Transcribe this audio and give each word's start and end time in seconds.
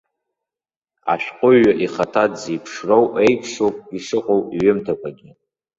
Ашәҟәыҩҩы 1.13 1.73
ихаҭа 1.85 2.23
дзеиԥшроу 2.31 3.05
еиԥшоуп 3.23 3.77
ишыҟоу 3.97 4.41
иҩымҭақәагьы. 4.55 5.29